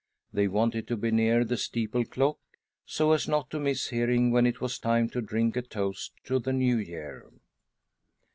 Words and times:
They 0.33 0.47
wanted 0.47 0.87
to 0.87 0.97
be 0.97 1.11
near 1.11 1.45
the 1.45 1.57
steeple 1.57 2.05
clock, 2.05 2.39
so 2.87 3.11
as 3.11 3.27
not 3.27 3.51
to 3.51 3.59
miss 3.59 3.89
hearing 3.89 4.31
when 4.31 4.47
it 4.47 4.59
was 4.59 4.79
time 4.79 5.09
to 5.11 5.21
drink 5.21 5.55
a 5.55 5.61
toast 5.61 6.13
to 6.23 6.39
the 6.39 6.53
New 6.53 6.77
Year. 6.77 7.29